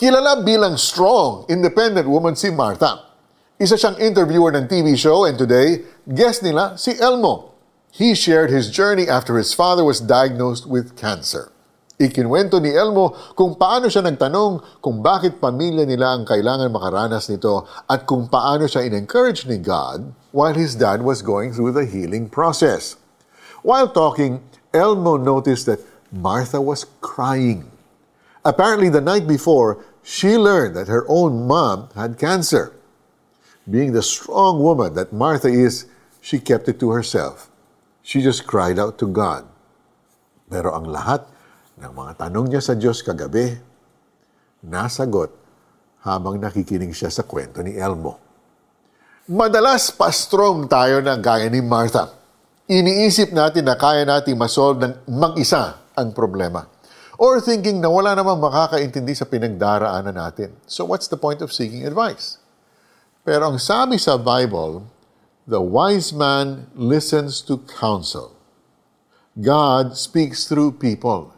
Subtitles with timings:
[0.00, 3.04] Kilala bilang strong, independent woman si Martha.
[3.60, 7.52] Isa siyang interviewer ng TV show and today, guest nila si Elmo.
[7.92, 11.52] He shared his journey after his father was diagnosed with cancer.
[12.00, 17.68] Ikinwento ni Elmo kung paano siya nagtanong kung bakit pamilya nila ang kailangan makaranas nito
[17.84, 22.32] at kung paano siya in-encourage ni God while his dad was going through the healing
[22.32, 22.96] process.
[23.60, 24.40] While talking,
[24.72, 27.68] Elmo noticed that Martha was crying.
[28.44, 32.72] Apparently, the night before, she learned that her own mom had cancer.
[33.68, 35.84] Being the strong woman that Martha is,
[36.24, 37.52] she kept it to herself.
[38.00, 39.44] She just cried out to God.
[40.48, 41.28] Pero ang lahat
[41.78, 43.60] ng mga tanong niya sa Diyos kagabi,
[44.64, 45.30] nasagot
[46.00, 48.16] habang nakikinig siya sa kwento ni Elmo.
[49.30, 52.10] Madalas pa-strong tayo ng gaya ni Martha.
[52.66, 56.66] Iniisip natin na kaya natin masolve ng mag-isa ang problema.
[57.20, 60.56] Or thinking na wala namang makakaintindi sa pinagdaraanan natin.
[60.64, 62.40] So what's the point of seeking advice?
[63.28, 64.88] Pero ang sabi sa Bible,
[65.44, 68.32] the wise man listens to counsel.
[69.36, 71.36] God speaks through people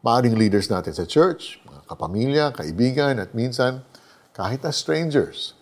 [0.00, 3.84] maaring leaders natin sa church, mga kapamilya, kaibigan, at minsan
[4.32, 5.52] kahit as strangers.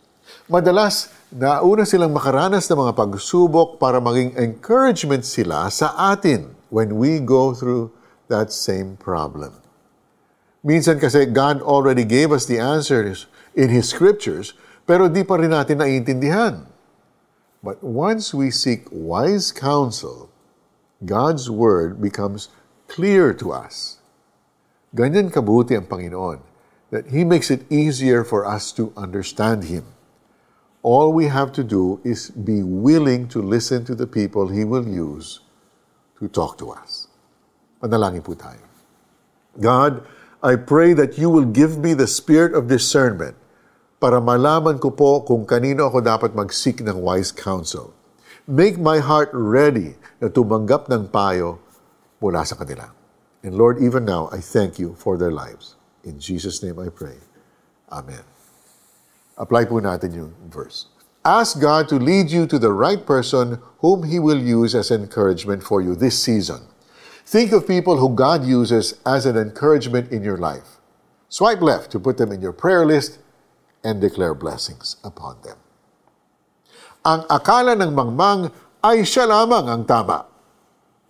[0.46, 7.18] Madalas, nauna silang makaranas ng mga pagsubok para maging encouragement sila sa atin when we
[7.18, 7.90] go through
[8.28, 9.60] that same problem.
[10.64, 13.26] Minsan kasi God already gave us the answers
[13.56, 14.54] in His scriptures,
[14.84, 16.68] pero di pa rin natin naiintindihan.
[17.62, 20.30] But once we seek wise counsel,
[21.02, 22.50] God's Word becomes
[22.86, 23.98] clear to us.
[24.94, 26.40] Ganyan kabuti ang Panginoon
[26.90, 29.84] that He makes it easier for us to understand Him.
[30.82, 34.86] All we have to do is be willing to listen to the people He will
[34.86, 35.40] use
[36.18, 37.07] to talk to us.
[37.78, 38.62] Panalangin po tayo.
[39.58, 40.02] God,
[40.42, 43.34] I pray that you will give me the spirit of discernment
[43.98, 47.90] para malaman ko po kung kanino ako dapat mag-seek ng wise counsel.
[48.46, 51.58] Make my heart ready na tumanggap ng payo
[52.22, 52.94] mula sa kanila.
[53.42, 55.78] And Lord, even now, I thank you for their lives.
[56.02, 57.18] In Jesus' name I pray.
[57.90, 58.22] Amen.
[59.38, 60.90] Apply po natin yung verse.
[61.22, 65.62] Ask God to lead you to the right person whom He will use as encouragement
[65.62, 66.66] for you this season.
[67.28, 70.80] Think of people who God uses as an encouragement in your life.
[71.28, 73.20] Swipe left to put them in your prayer list
[73.84, 75.60] and declare blessings upon them.
[77.04, 78.48] Ang akala ng mangmang
[78.80, 80.24] ay siya lamang ang tama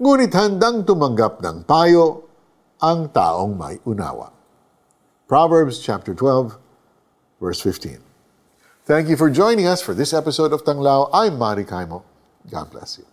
[0.03, 2.27] ngunit handang tumanggap ng payo
[2.83, 4.35] ang taong may unawa.
[5.31, 6.59] Proverbs chapter 12,
[7.39, 8.03] verse 15.
[8.83, 11.15] Thank you for joining us for this episode of Tanglao.
[11.15, 12.03] I'm Mari Kaimo.
[12.51, 13.07] God bless you.